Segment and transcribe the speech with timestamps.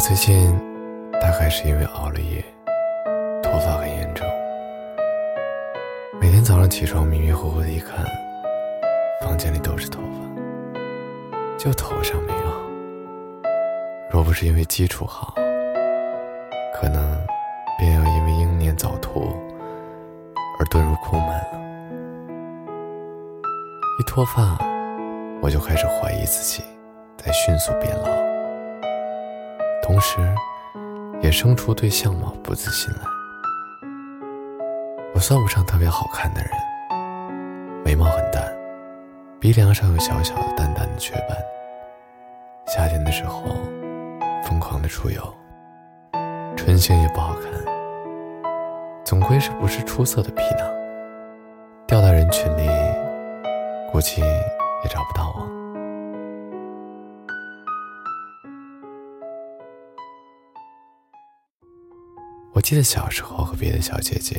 [0.00, 0.58] 最近
[1.20, 2.42] 大概是因为熬了夜，
[3.42, 4.26] 脱发很严重。
[6.18, 8.06] 每天早上起床迷迷糊糊的一看，
[9.20, 10.78] 房间里都是头发，
[11.58, 13.50] 就头上没有。
[14.10, 15.34] 若不是因为基础好，
[16.74, 17.16] 可能
[17.78, 19.28] 便要因为英年早秃
[20.58, 21.60] 而遁入空门了。
[24.00, 24.56] 一脱发，
[25.42, 26.64] 我就开始怀疑自己
[27.18, 28.19] 在迅速变老。
[30.00, 30.16] 同时，
[31.20, 33.00] 也生出对相貌不自信来。
[35.12, 36.50] 我算不上特别好看的人，
[37.84, 38.50] 眉毛很淡，
[39.38, 41.36] 鼻梁上有小小的淡淡的雀斑。
[42.66, 43.42] 夏天的时候，
[44.42, 45.22] 疯狂的出油，
[46.56, 47.52] 唇形也不好看。
[49.04, 50.66] 总归是不是出色的皮囊，
[51.86, 52.66] 掉到人群里，
[53.92, 55.59] 估计也找不到我。
[62.60, 64.38] 我记得小时候和别的小姐姐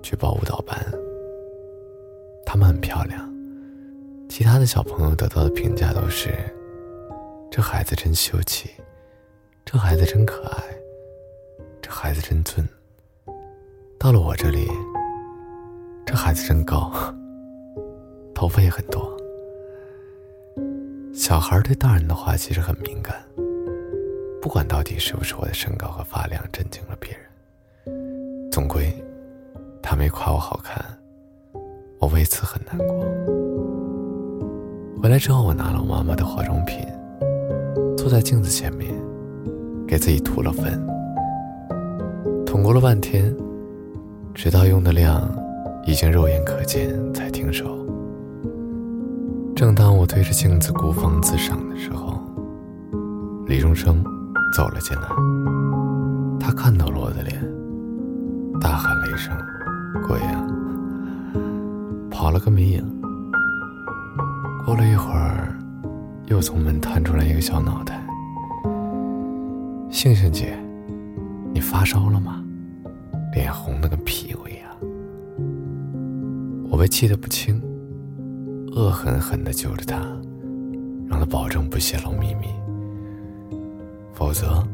[0.00, 0.78] 去报舞蹈班，
[2.46, 3.28] 她们很漂亮，
[4.28, 6.30] 其他的小朋友得到的评价都是：
[7.50, 8.70] 这孩子真秀气，
[9.64, 10.62] 这孩子真可爱，
[11.82, 12.64] 这孩子真俊。
[13.98, 14.68] 到了我这里，
[16.06, 16.92] 这孩子真高，
[18.32, 19.16] 头发也很多。
[21.12, 23.20] 小孩对大人的话其实很敏感，
[24.40, 27.22] 不管到底是不是我的身高和发量震惊了别人。
[28.52, 28.94] 总归，
[29.80, 30.84] 他没夸我好看，
[31.98, 33.00] 我为此很难过。
[35.02, 36.86] 回来之后，我拿了我妈妈的化妆品，
[37.96, 38.92] 坐在镜子前面，
[39.88, 40.78] 给自己涂了粉，
[42.44, 43.34] 捅咕了半天，
[44.34, 45.26] 直到用的量
[45.86, 47.64] 已经肉眼可见，才停手。
[49.56, 52.20] 正当我对着镜子孤芳自赏的时候，
[53.46, 54.04] 李荣生
[54.54, 55.08] 走了进来，
[56.38, 57.51] 他看到了我的脸。
[59.12, 59.36] 一声
[60.08, 60.42] ：“鬼呀！”
[62.10, 62.82] 跑了个没影。
[64.64, 65.54] 过了一会儿，
[66.28, 68.02] 又从门探出来一个小脑袋。
[69.90, 70.56] 杏杏姐，
[71.52, 72.42] 你发烧了吗？
[73.34, 74.62] 脸红的跟屁股一样。
[76.70, 77.60] 我被气得不轻，
[78.74, 79.98] 恶狠狠地揪着他，
[81.06, 82.46] 让他保证不泄露秘密，
[84.14, 84.66] 否则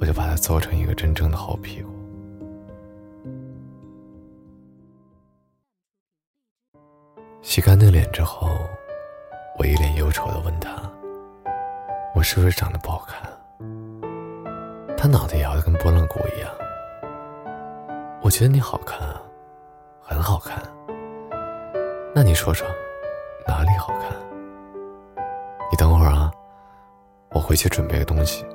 [0.00, 1.91] 我就把他揍成一个真正的好屁股。
[7.42, 8.48] 洗干净脸之后，
[9.58, 10.70] 我一脸忧愁的问他
[12.14, 13.20] ：“我是不是长得不好看？”
[14.96, 16.48] 他脑袋摇得跟拨浪鼓一样。
[18.22, 19.20] 我觉得你好看啊，
[20.00, 20.62] 很好看。
[22.14, 22.64] 那你说说，
[23.44, 24.10] 哪里好看？
[25.68, 26.30] 你等会儿啊，
[27.32, 28.46] 我回去准备个东西。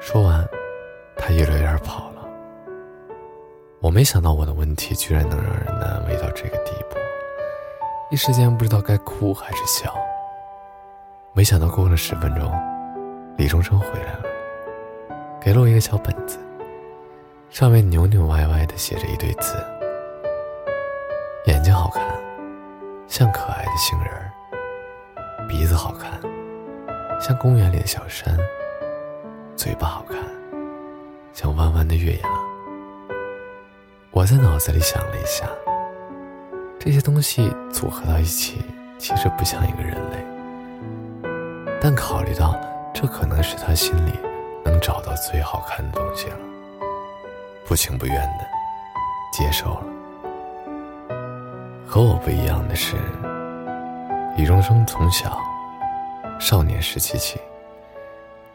[0.00, 0.48] 说完，
[1.16, 2.22] 他一溜烟跑了。
[3.80, 6.96] 我没想到我的问题居然能让人难为到这个地步。
[8.08, 9.92] 一时间不知道该哭还是笑。
[11.32, 12.52] 没想到过了十分钟，
[13.36, 14.22] 李忠生回来了，
[15.40, 16.38] 给了我一个小本子，
[17.50, 19.56] 上面扭扭歪歪的写着一堆字：
[21.46, 22.00] 眼睛好看，
[23.08, 24.30] 像可爱的杏仁儿；
[25.48, 26.20] 鼻子好看，
[27.20, 28.36] 像公园里的小山；
[29.56, 30.16] 嘴巴好看，
[31.32, 32.28] 像弯弯的月牙。
[34.12, 35.44] 我在脑子里想了一下。
[36.86, 38.64] 这些东西组合到一起，
[38.96, 40.24] 其实不像一个人类。
[41.80, 42.54] 但考虑到
[42.94, 44.12] 这可能是他心里
[44.64, 46.36] 能找到最好看的东西了，
[47.66, 48.46] 不情不愿的
[49.32, 49.82] 接受了。
[51.84, 52.94] 和我不一样的是，
[54.36, 55.42] 李荣生从小
[56.38, 57.40] 少年时期起，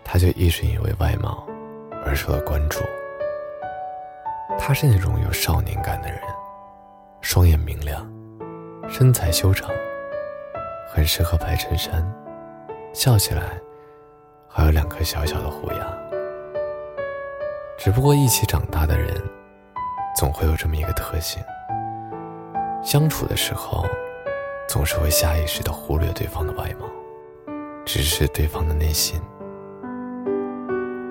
[0.05, 1.45] 他就一直因为外貌
[2.05, 2.79] 而受到关注。
[4.57, 6.21] 他是那种有少年感的人，
[7.19, 8.09] 双眼明亮。
[8.91, 9.69] 身材修长，
[10.93, 12.05] 很适合白衬衫，
[12.91, 13.43] 笑起来
[14.49, 15.97] 还有两颗小小的虎牙。
[17.77, 19.15] 只不过一起长大的人，
[20.13, 21.41] 总会有这么一个特性：
[22.83, 23.85] 相处的时候，
[24.67, 26.85] 总是会下意识的忽略对方的外貌，
[27.85, 29.21] 直视对方的内心。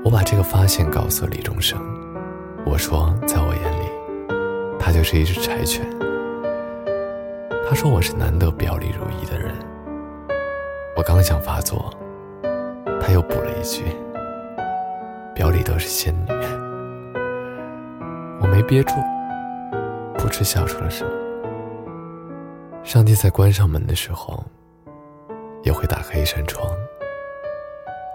[0.05, 1.81] 我把这个发现告诉李忠生，
[2.67, 5.83] 我说，在我眼里，他就是一只柴犬。
[7.71, 9.55] 他说我是难得表里如一的人。
[10.97, 11.89] 我刚想发作，
[13.01, 13.85] 他又补了一句
[15.33, 16.33] ：“表里都是仙女。”
[18.43, 18.95] 我没憋住，
[20.19, 21.09] 噗嗤笑出了声。
[22.83, 24.43] 上帝在关上门的时候，
[25.63, 26.69] 也会打开一扇窗。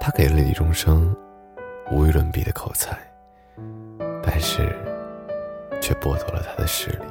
[0.02, 1.16] 他给了李钟生
[1.92, 2.98] 无与伦比的口才，
[4.22, 4.68] 但是
[5.80, 7.06] 却剥夺了他的视力。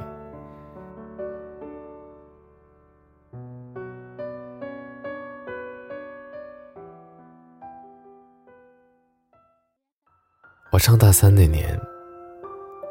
[10.75, 11.79] 我上大三那年，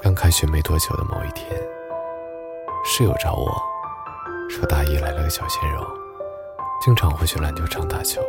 [0.00, 1.46] 刚开学没多久的某一天，
[2.82, 3.54] 室友找我，
[4.48, 5.86] 说大一来了个小鲜肉，
[6.82, 8.22] 经常会去篮球场打球。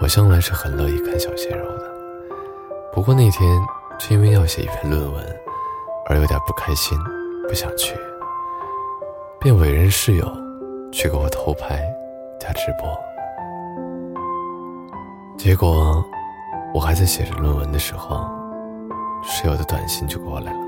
[0.00, 1.88] 我向来是很乐意看小鲜肉的，
[2.92, 3.48] 不过那天
[4.00, 5.40] 却因为要写一篇论文，
[6.08, 6.98] 而有点不开心，
[7.46, 7.94] 不想去，
[9.38, 10.26] 便委任室友
[10.90, 11.80] 去给我偷拍
[12.40, 12.92] 加直播。
[15.38, 16.04] 结果。
[16.74, 18.26] 我还在写着论文的时候，
[19.22, 20.58] 室友的短信就过来了。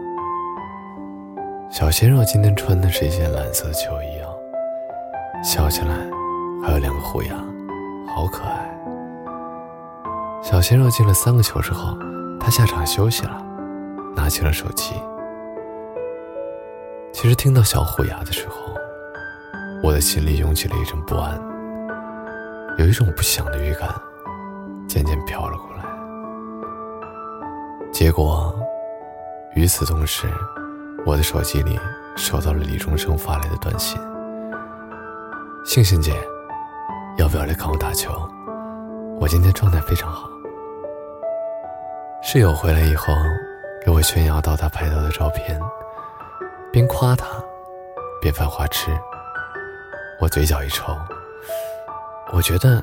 [1.71, 4.29] 小鲜肉今天穿的是一件蓝色的球衣哦，
[5.43, 5.97] 笑起来
[6.63, 7.35] 还有两个虎牙，
[8.15, 8.71] 好可爱。
[10.43, 11.97] 小鲜肉进了三个球之后，
[12.39, 13.43] 他下场休息了，
[14.15, 14.95] 拿起了手机。
[17.13, 18.57] 其实听到小虎牙的时候，
[19.83, 21.41] 我的心里涌起了一阵不安，
[22.79, 23.89] 有一种不祥的预感
[24.87, 25.74] 渐渐飘了过来。
[27.95, 28.53] 结果，
[29.55, 30.27] 与此同时，
[31.07, 31.79] 我的手机里
[32.17, 33.97] 收到了李钟生发来的短信
[35.65, 36.13] ：“星星姐，
[37.19, 38.11] 要不要来看我打球？
[39.21, 40.29] 我今天状态非常好。”
[42.21, 43.15] 室友回来以后，
[43.87, 45.57] 给我炫耀到他拍到的照片，
[46.73, 47.29] 边夸他，
[48.21, 48.91] 边犯花痴。
[50.19, 50.99] 我嘴角一抽，
[52.33, 52.83] 我觉得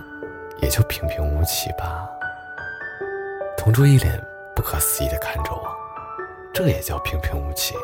[0.62, 2.08] 也就平平无奇吧。
[3.58, 4.18] 同桌一脸。
[4.56, 5.70] 不可思议的看着我，
[6.54, 7.76] 这也叫平平无奇？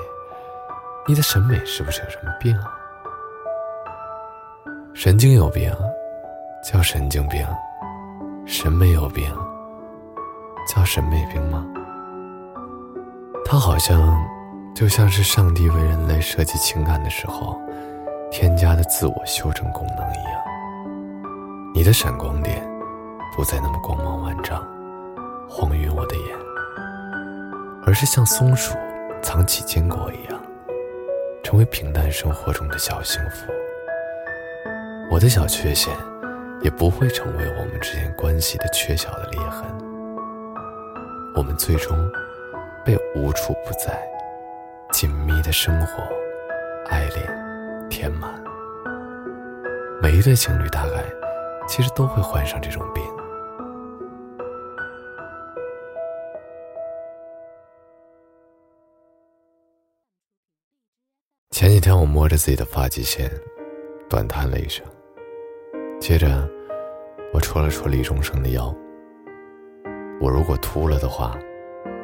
[1.08, 2.74] 你的审美是不是有什么病啊？
[4.94, 5.74] 神经有病，
[6.64, 7.46] 叫神经病；
[8.46, 9.34] 审美有病，
[10.68, 11.66] 叫审美病吗？
[13.46, 14.22] 它好像
[14.76, 17.58] 就像是上帝为人类设计情感的时候
[18.30, 20.42] 添加的自我修正功能一样。
[21.74, 22.62] 你的闪光点
[23.36, 24.62] 不再那么光芒万丈，
[25.48, 26.47] 晃晕我的眼。
[27.88, 28.76] 而是像松鼠
[29.22, 30.44] 藏起坚果一样，
[31.42, 33.50] 成为平淡生活中的小幸福。
[35.10, 35.96] 我的小缺陷，
[36.60, 39.64] 也不会成为我们之间关系的缺小的裂痕。
[41.34, 41.98] 我们最终
[42.84, 43.98] 被无处不在、
[44.92, 46.04] 紧密的生活、
[46.90, 48.30] 爱恋填满。
[50.02, 51.06] 每一对情侣大概
[51.70, 53.02] 其实都会患上这种病。
[61.58, 63.32] 前几天我摸着自己的发际线，
[64.08, 64.86] 短叹了一声。
[66.00, 66.48] 接着，
[67.34, 68.72] 我戳了戳李宗盛的腰。
[70.22, 71.36] 我如果秃了的话，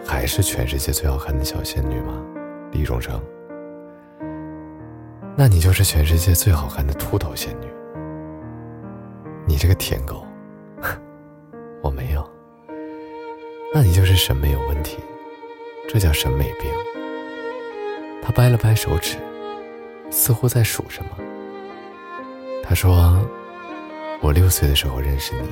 [0.03, 2.19] 还是全世界最好看的小仙女吗？
[2.71, 3.21] 李宗盛，
[5.37, 7.67] 那你就是全世界最好看的秃头仙女。
[9.45, 10.25] 你这个舔狗，
[11.83, 12.27] 我没有。
[13.71, 14.97] 那你就是审美有问题，
[15.87, 16.71] 这叫审美病。
[18.19, 19.15] 他掰了掰手指。
[20.13, 21.09] 似乎在数什么。
[22.63, 23.19] 他说
[24.21, 25.49] ：“我六岁的时候认识你，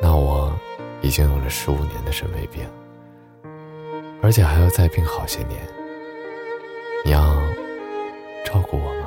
[0.00, 0.58] 那我
[1.02, 2.66] 已经有了十五年的审美病，
[4.22, 5.60] 而且还要再病好些年。
[7.04, 7.36] 你要
[8.42, 9.06] 照顾我吗？”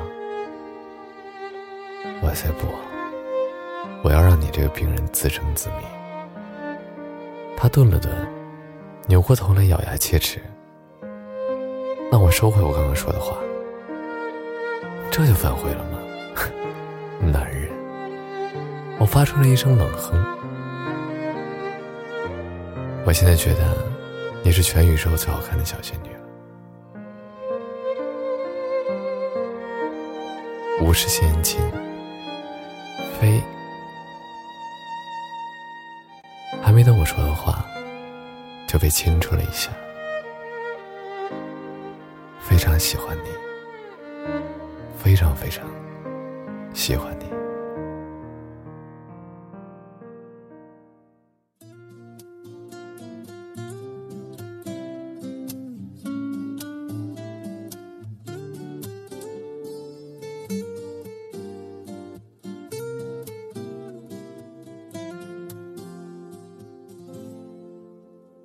[2.22, 2.68] 我才不，
[4.04, 5.78] 我要让你这个病人自生自灭。
[7.56, 8.14] 他顿了顿，
[9.08, 10.40] 扭过头来咬牙切齿。
[12.12, 13.36] 那我收回我刚刚说的话。
[15.10, 15.98] 这就反悔了吗？
[17.32, 17.68] 男人，
[18.98, 20.24] 我发出了一声冷哼。
[23.04, 23.76] 我现在觉得
[24.42, 26.20] 你是全宇宙最好看的小仙女了。
[30.80, 31.60] 无事献亲，
[33.18, 33.42] 非
[36.62, 37.64] 还没等我说的话，
[38.66, 39.70] 就被亲出了一下。
[42.40, 43.49] 非常喜欢你。
[45.02, 45.66] 非常非常
[46.74, 47.24] 喜欢你。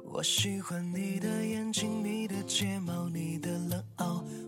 [0.03, 3.64] 我喜欢你的眼睛，你的睫毛，你的。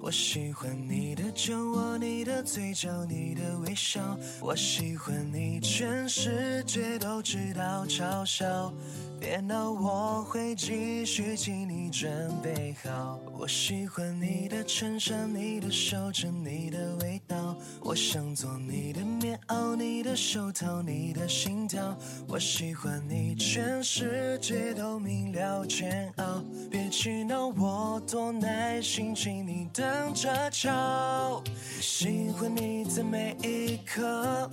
[0.07, 4.17] 我喜欢你的酒窝，你的嘴角，你的微笑。
[4.39, 8.73] 我喜欢你，全世界都知道嘲笑。
[9.19, 13.19] 别闹，我会继续替你准备好。
[13.37, 17.55] 我喜欢你的衬衫，你的手指，你的味道。
[17.81, 21.97] 我想做你的棉袄，你的手套，你的心跳。
[22.27, 26.43] 我喜欢你，全世界都明了煎熬。
[26.69, 31.43] 别气恼，我多耐心，请你等着瞧。
[31.81, 34.49] 喜欢你在每一刻，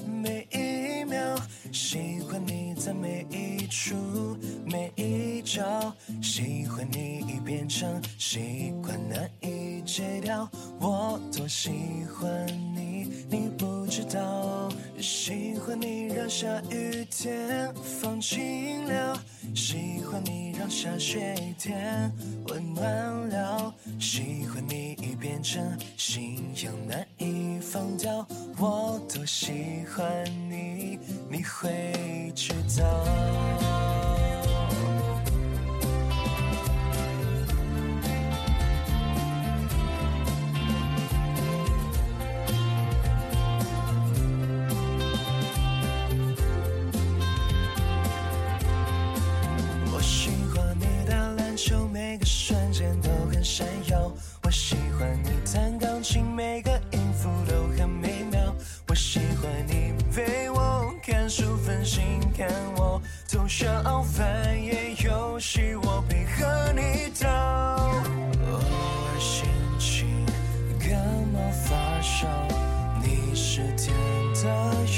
[1.95, 3.95] 喜欢你在每一处
[4.67, 10.51] 每一角，喜欢你已变成习惯难以戒掉。
[10.81, 11.71] 我多喜
[12.13, 14.69] 欢你，你不知道。
[14.99, 19.17] 喜欢你让下雨天放晴了，
[19.55, 22.11] 喜欢你让下雪天
[22.49, 22.85] 温暖
[23.29, 23.73] 了。
[24.01, 25.63] 喜欢你已变成
[25.97, 28.27] 信仰难以放掉。
[28.59, 30.74] 我多喜欢你，
[31.45, 33.54] 会知道。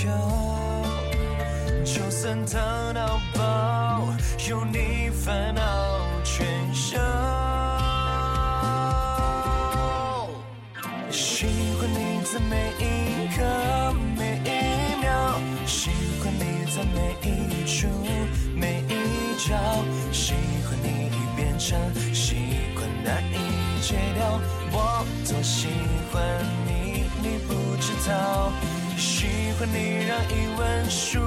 [0.06, 0.12] 的药，
[1.84, 4.02] 就算烫到爆，
[4.48, 5.62] 有你烦恼
[6.22, 6.96] 全消。
[11.10, 11.46] 喜
[11.78, 13.42] 欢你在每一刻
[14.16, 14.48] 每一
[15.02, 15.90] 秒，喜
[16.22, 16.96] 欢你在每
[17.28, 17.88] 一处
[18.54, 19.56] 每一角，
[20.12, 20.34] 喜
[20.64, 21.78] 欢你已变成
[22.14, 22.36] 习
[22.74, 24.40] 惯难以戒掉。
[24.72, 25.68] 我多喜
[26.12, 26.22] 欢
[26.66, 28.52] 你，你不知道。
[28.96, 29.26] 喜
[29.58, 31.20] 欢你让语文书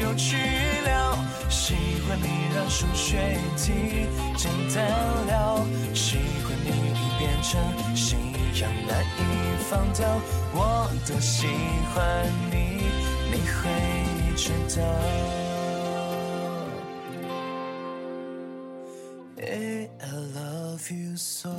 [0.00, 0.36] 有趣
[0.84, 1.18] 了，
[1.48, 1.74] 喜
[2.06, 4.06] 欢你让数学题
[4.36, 4.86] 简单
[5.26, 7.60] 了，喜欢你已变成
[7.94, 8.18] 信
[8.60, 9.20] 仰难以
[9.68, 10.06] 放掉。
[10.54, 11.46] 我多喜
[11.94, 12.86] 欢你，
[13.30, 13.60] 你会
[14.36, 14.82] 知道。
[19.38, 19.88] I
[20.34, 21.51] love you so.